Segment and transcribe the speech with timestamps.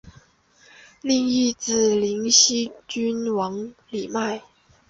[1.03, 4.41] 另一子灵溪郡王李咏。